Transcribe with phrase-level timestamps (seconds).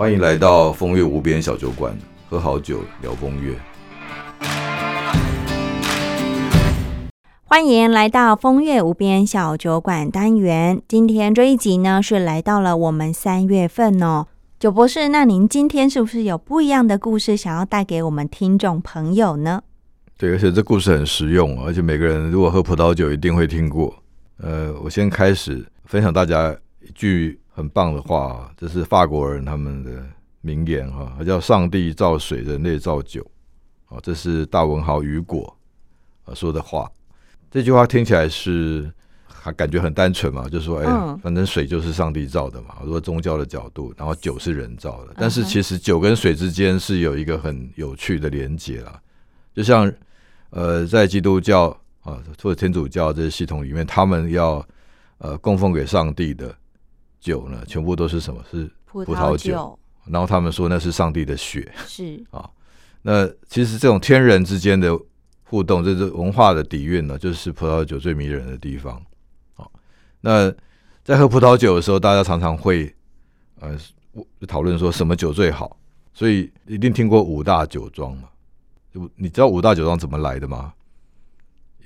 [0.00, 1.94] 欢迎来到风月无边小酒馆，
[2.26, 3.54] 喝好酒聊风月。
[7.44, 10.80] 欢迎来到风月无边小酒馆单元。
[10.88, 14.26] 今天这一集呢，是来到了我们三月份哦。
[14.58, 19.60] 九博士，那您今天是不是有不一样的故事想要带给我们听众朋友呢？
[20.16, 23.94] 对，而且这故事很实用，而且每个人如果喝葡萄酒一定会听过。
[24.38, 30.04] 呃，我先开始分享大家一句很棒的话，这是法国人他们的
[30.40, 33.24] 名言哈，叫“上帝造水，人类造酒”。
[33.88, 35.56] 啊，这是大文豪雨果
[36.24, 36.90] 啊说的话。
[37.50, 38.90] 这句话听起来是
[39.26, 45.14] 还感觉很单纯嘛，就说哎，反正水就是上帝造的嘛，如果宗教的角度，然后酒是人造的。
[45.16, 49.00] 但是其实酒跟水之间是有一个很有趣的连接啦，
[49.54, 49.92] 就像
[50.50, 51.76] 呃，在基督教。
[52.02, 54.66] 啊，或者天主教这些系统里面，他们要
[55.18, 56.52] 呃供奉给上帝的
[57.20, 58.42] 酒呢，全部都是什么？
[58.50, 59.78] 是葡萄酒。
[60.06, 61.70] 然后他们说那是上帝的血。
[61.86, 62.50] 是啊，
[63.02, 64.98] 那其实这种天人之间的
[65.44, 69.00] 互动，这是文化的底蕴呢，就是葡萄酒最迷人的地方。
[69.56, 69.68] 啊，
[70.22, 70.52] 那
[71.04, 72.92] 在喝葡萄酒的时候，大家常常会
[73.60, 73.76] 呃
[74.48, 75.76] 讨论说什么酒最好，
[76.12, 78.28] 所以一定听过五大酒庄嘛？
[79.14, 80.72] 你知道五大酒庄怎么来的吗？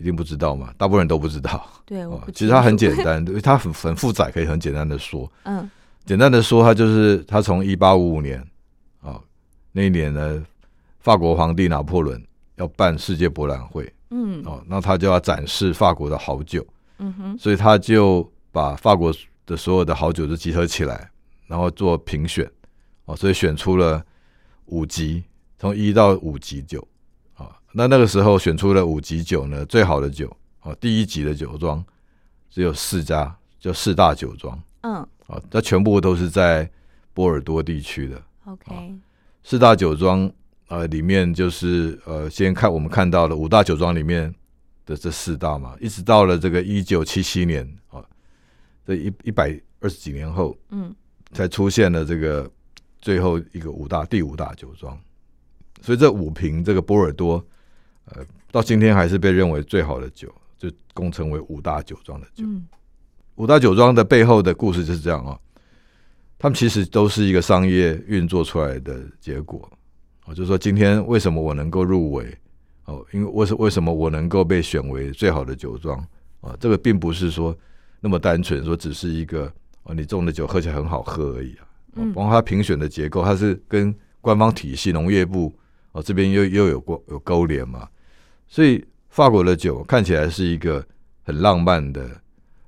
[0.04, 0.70] 一定不知道嘛？
[0.76, 1.66] 大部分人都不知道。
[1.86, 5.32] 对，其实它很简单， 它很很复杂，可以很简单的说。
[5.44, 5.70] 嗯，
[6.04, 8.38] 简单的说，它就是它从一八五五年
[9.00, 9.18] 啊
[9.72, 10.44] 那一年呢，
[11.00, 12.22] 法国皇帝拿破仑
[12.56, 13.90] 要办世界博览会。
[14.10, 16.62] 嗯，哦，那他就要展示法国的好酒。
[16.98, 19.10] 嗯哼，所以他就把法国
[19.46, 21.10] 的所有的好酒都集合起来，
[21.46, 22.46] 然后做评选。
[23.06, 24.04] 哦，所以选出了
[24.66, 25.24] 五级，
[25.58, 26.86] 从一到五级酒。
[27.76, 31.84] 那那个时候选出了五级酒呢，最好的酒啊，第一级的酒庄
[32.48, 34.56] 只有四家，叫四大酒庄。
[34.82, 34.94] 嗯，
[35.26, 36.70] 啊，那全部都是在
[37.12, 38.22] 波尔多地区的。
[38.44, 38.94] OK，
[39.42, 40.30] 四大酒庄
[40.68, 44.32] 呃，里面就是呃，先看我们看到的五大酒庄里面
[44.86, 48.00] 的这四大嘛，一直到了这个一九七七年啊，
[48.86, 50.94] 这一一百二十几年后，嗯，
[51.32, 52.48] 才出现了这个
[53.00, 54.96] 最后一个五大第五大酒庄，
[55.82, 57.44] 所以这五瓶这个波尔多。
[58.06, 62.44] 呃，到今天还是被认为最好的酒，就共称为五大酒庄的酒。
[63.36, 65.38] 五大酒庄的背后的故事就是这样啊，
[66.38, 69.68] 他们其实都是一个商业运作出来的结果。
[70.26, 72.36] 我，就是说今天为什么我能够入围？
[72.84, 75.98] 哦，因为为什为什么我能够被选为最好的酒庄？
[76.42, 77.56] 啊，这个并不是说
[78.00, 79.50] 那么单纯，说只是一个
[79.84, 81.66] 哦，你种的酒喝起来很好喝而已啊。
[81.94, 85.52] 嗯，包括它评选的结构，它是跟官方体系、农业部
[85.92, 87.88] 哦这边又又有过有勾连嘛。
[88.54, 90.86] 所以法国的酒看起来是一个
[91.24, 92.08] 很浪漫的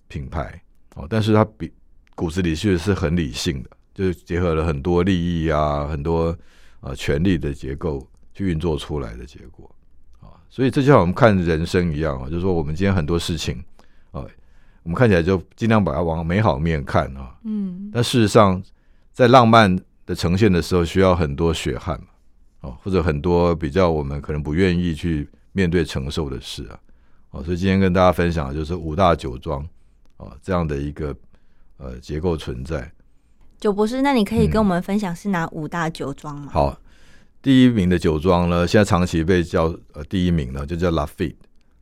[0.09, 0.61] 品牌
[0.97, 1.71] 哦，但是它比
[2.17, 6.37] 骨子里其实是很理性的，就是结合了很多利益啊、很多
[6.81, 8.05] 啊权力的结构
[8.35, 9.71] 去运作出来的结果
[10.19, 10.35] 啊。
[10.51, 13.63] 所以这就像我们看人生一样啊，就是说我们今天很多事情
[14.11, 14.27] 啊，
[14.83, 17.33] 我们看起来就尽量把它往美好面看啊。
[17.45, 17.89] 嗯。
[17.95, 18.61] 但事实上，
[19.13, 22.09] 在浪漫的呈现的时候，需要很多血汗嘛，
[22.63, 25.29] 哦，或者很多比较我们可能不愿意去。
[25.57, 26.79] 面对承受的事啊，
[27.31, 29.67] 哦，所以今天跟大家分享的就是五大酒庄
[30.19, 31.17] 啊这样的一个
[31.79, 32.93] 呃结构存在。
[33.59, 36.53] 酒博士，那你可以跟我们分享是哪五大酒庄吗？
[36.53, 36.79] 好，
[37.41, 41.35] 第一名的酒庄呢，现在长期被叫呃第一名呢，就叫拉菲，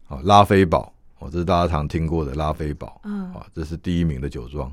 [0.07, 4.73] 啊拉菲堡，哦，这是大家常听过的拉菲堡，嗯，啊，这是第一名的酒庄。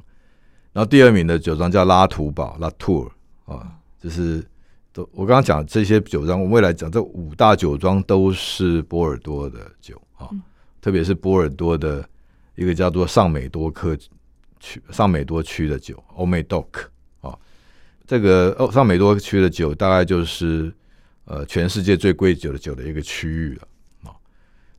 [0.74, 3.12] 然后第二名的酒庄叫拉图堡，拉图
[3.48, 4.46] 尔，啊，这是。
[4.94, 10.30] 都我刚刚讲这些酒庄，我们未来讲这五大酒庄都是波尔多的酒啊，
[10.82, 12.06] 特别是波尔多的
[12.56, 13.98] 一个叫做上美多克
[14.60, 16.66] 区上美多区的酒，欧美 doc
[17.22, 17.34] 啊，
[18.06, 20.74] 这个哦上美多区的酒大概就是
[21.24, 23.68] 呃全世界最贵酒的酒的一个区域了
[24.10, 24.14] 啊。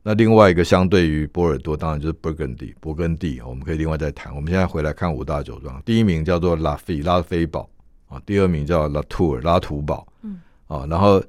[0.03, 4.33] 那另外一个相对于波尔多，当然就是勃艮第，勃艮第我们可以另外再谈。
[4.35, 7.67] 我们现在回来看五大酒庄，第一名叫做拉菲拉菲堡。
[8.13, 11.21] 啊，第二名叫拉图尔拉图堡，嗯，啊，然后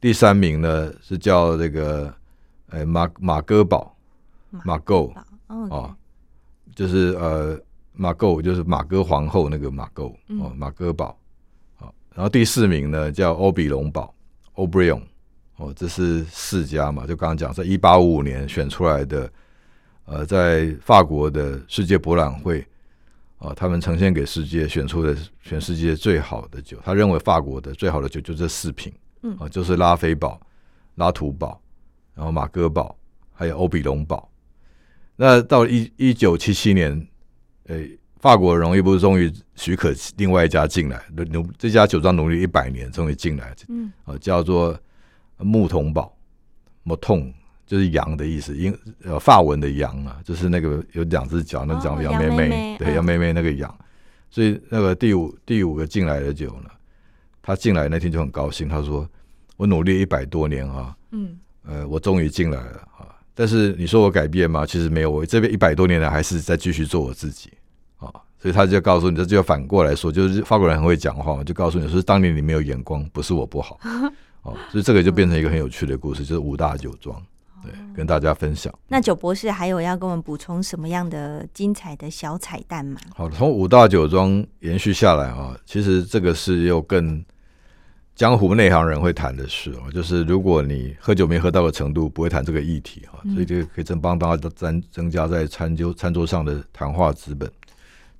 [0.00, 2.12] 第三名呢是叫这个，
[2.70, 3.96] 呃马马戈堡，
[4.64, 5.14] 马构，
[5.46, 5.96] 啊，
[6.74, 7.56] 就是呃
[7.92, 11.16] 马构就是马戈皇后那个马构，哦马戈堡，
[11.78, 14.12] 啊，然后第四名呢叫欧比隆堡
[14.56, 15.02] ，Obrion，
[15.56, 19.30] 哦，这是四家嘛，就刚刚讲在一八五五年选出来的，
[20.06, 22.66] 呃，在法国的世界博览会。
[23.44, 28.90] 啊，他们呈现给世界选出的全世界最好的酒，他认为法国的最好的酒就这四瓶，
[29.22, 30.40] 嗯，啊，就是拉菲堡、
[30.94, 31.60] 拉图堡，
[32.14, 32.96] 然后马戈堡，
[33.34, 34.30] 还有欧比隆堡。
[35.16, 37.06] 那到一一九七七年，
[37.66, 43.92] 诶，法国农业部终于许可另外一家进来，努这家酒庄努力一百年，终于进来，嗯。
[44.04, 44.74] 啊，叫做
[45.36, 46.16] 牧童堡，
[46.82, 47.30] 牧童
[47.66, 53.74] 就是羊的意思，英呃法文的羊啊，就是那个有两只脚，那叫哦羊妹羊妹妹对，嗯羊妹妹那个羊，
[54.30, 56.70] 所以那个第五第五个进来的酒呢，
[57.42, 59.08] 他进来那天就很高兴，他说
[59.56, 63.08] 我努力一百多年啊，嗯呃，我终于进来了啊！
[63.34, 64.66] 但是你说我改变吗？
[64.66, 67.50] 其实没有，我这边一百多年来还是在继续做我自己
[67.96, 68.12] 啊！
[68.38, 73.80] 所以他就告诉你，这就要反过来说，就是法国人很会讲话嘛，就告诉你说，当年你没有眼光，不是我不好
[74.42, 77.20] 哦，所以这个就变成一个很有趣的故事，就是五大酒庄，
[77.64, 78.72] 对，跟大家分享。
[78.88, 83.00] 那九博士还有要跟我们补充什么样的精彩的小彩蛋吗？
[83.14, 87.24] 好，从五大酒庄延续下来啊，其实这个是又更
[88.14, 97.50] 江湖内行人会谈的事哦，就是如果你喝酒没喝到的程度，不会谈这个议题哈，所以这个可以正帮大家增增加在餐桌餐桌上的谈话资本，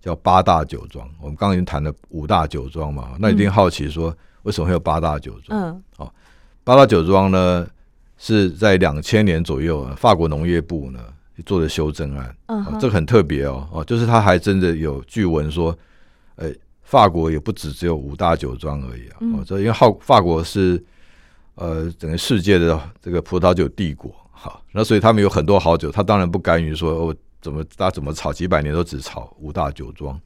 [0.00, 1.08] 叫八大酒庄。
[1.20, 4.12] 我们刚刚已经谈了五大酒庄嘛，那一定好奇说
[4.43, 5.61] 为什么会有八大酒庄？
[5.61, 6.12] 嗯好
[6.64, 7.67] 八大酒庄呢
[8.16, 11.00] 是在两千年左右，啊法国农业部呢
[11.44, 12.28] 做的修正案。
[12.46, 15.76] 哦嗯哼，这个很特别哦，哦，就是他还真的有据闻说，
[16.37, 16.50] 呃，
[16.82, 19.34] 法国也不止只有五大酒庄而已啊，嗯。
[19.34, 20.82] 哦，这因为好法国是
[21.56, 30.19] 呃整个世界的这个葡萄酒帝国，哈，那所以他们有很多好酒，他当然不甘于说哦怎么大怎么炒几百年都只炒五大酒庄，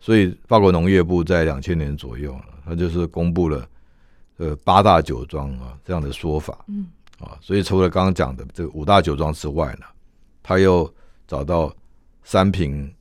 [0.00, 3.66] 所以法国农业部在两千年左右呢，他就是公布了
[4.38, 6.86] 呃八大酒庄啊这样的说法，嗯
[7.20, 9.86] 啊，所以除了刚刚讲的这个五大酒庄之外呢，
[10.42, 10.92] 他又
[11.26, 11.72] 找到
[12.24, 12.92] 三瓶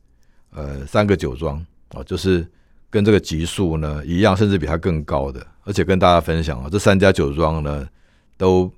[0.51, 1.57] 呃三个酒庄
[1.89, 2.45] 啊，就是
[2.89, 7.87] 跟这个级数呢一样，甚至比它更高的，而且跟大家分享啊，这三家酒庄呢
[8.37, 8.71] 都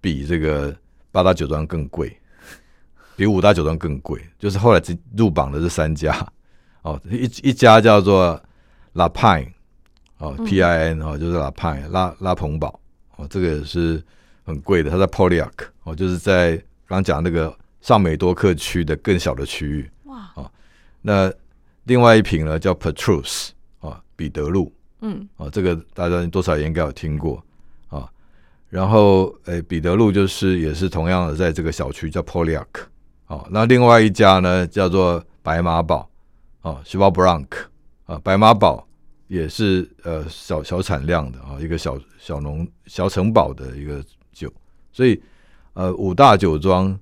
[0.00, 0.74] 比这个
[1.12, 2.14] 八大酒庄更贵，
[3.16, 6.26] 比五大酒庄更贵，就是后来只入榜的这三家
[6.82, 8.40] 哦，一一家叫做
[8.94, 9.42] 拉派
[10.18, 12.80] 哦嗯，P I N 哦，就是拉派拉拉蓬堡
[13.16, 14.02] 哦，这个是
[14.48, 15.52] 很贵的，它在 Poliac
[15.84, 16.56] 哦，就是在
[16.86, 19.90] 刚刚讲那个上美多克区的更小的区域。
[20.04, 20.50] 哇
[21.02, 21.32] 那
[21.84, 23.50] 另外一瓶呢叫 Petrus
[23.80, 27.42] 啊，彼得路嗯啊，这个大家多少也应该有听过
[27.88, 28.10] 啊。
[28.68, 32.66] 然后诶，彼得路就是也是同样的在这个小区叫 Poliac
[33.26, 33.46] 啊。
[33.50, 36.10] 那另外一家呢叫做白马堡
[36.62, 37.46] 啊 s h a b a Blanc
[38.06, 38.86] 啊，白马堡
[39.28, 44.04] 也是呃小小产量的啊，一个小小农小城堡的一个
[44.38, 44.52] 酒，
[44.92, 45.20] 所以
[45.72, 46.96] 呃五大酒庄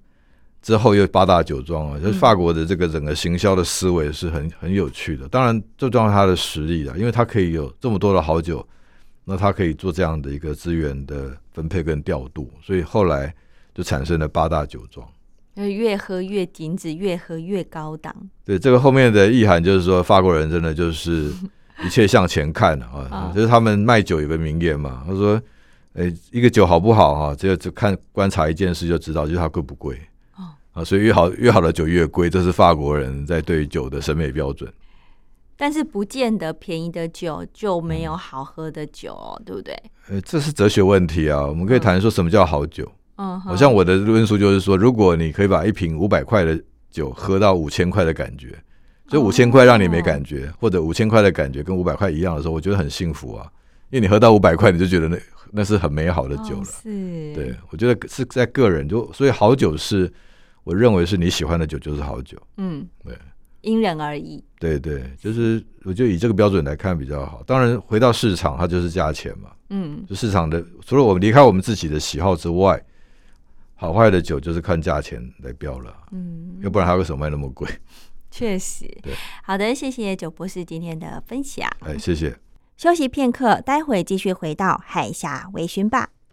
[0.63, 5.29] 之后又八大酒庄啊，就是法国的这个整个行销的思维是很很有趣的。
[5.29, 8.67] 当然，最重要是它的实力啊，因为它可以有这么多的好酒，
[9.25, 13.33] 那它可以做这样的一个资源的分配跟调度，所以后来
[13.75, 15.07] 就产生了八大酒庄。
[15.57, 18.15] 呃越喝越精致，越喝越高档。
[18.45, 21.33] 对这个后面的意涵就是说，法国人真的就是
[21.85, 25.41] 一切向前看啊啊， 就是他们卖酒有个名言嘛，他说
[25.97, 29.99] ：“诶，一个酒好不好哈、只有只看观察一件事就知道，就是它贵不贵。”
[30.37, 34.71] 哦啊，所以越好越好的酒越贵，这是法国人在对酒的审美标准。
[35.57, 39.75] 但是不见得便宜的酒就没有好喝的酒、哦，对不对？
[40.11, 42.87] 呃，这是哲学问题啊，我们可以谈说什么叫好酒。
[43.17, 48.55] 嗯，好像我的论述就是说，如果你可以把一瓶五百块的酒喝到五千块的感觉，
[49.09, 53.47] 就五千块让你没感觉，或者五千块的感觉跟五百块一样的时候，我觉得很幸福啊，
[53.89, 55.17] 因为你喝到五百块，你就觉得那
[55.53, 56.65] 那是很美好的酒哦了。
[56.65, 60.13] 是，对，我觉得是在个人就，所以好酒是
[60.65, 62.37] 我认为是你喜欢的酒就是好酒。
[62.57, 63.17] 嗯，对，
[63.61, 64.43] 因人而异。
[64.59, 67.43] 对对，就是我就以这个标准来看比较好。
[67.47, 69.51] 当然，回到市场，它就是价钱嘛。
[69.71, 72.83] 嗯，就市场的，除了我们离开我们自己的喜好之外，
[73.75, 75.95] 好坏的酒就是看价钱来标了。
[76.13, 77.69] 嗯，要不然它为什么卖那么贵？
[78.31, 79.15] 确实对。
[79.43, 81.69] 好的，谢谢九博士今天的分享。
[81.81, 82.37] 哎，谢谢。
[82.77, 86.11] 休息片刻，待会继续回到海峡微醺吧。